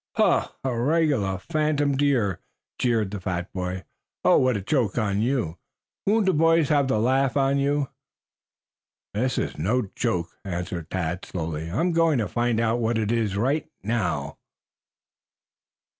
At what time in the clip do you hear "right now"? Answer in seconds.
13.37-14.39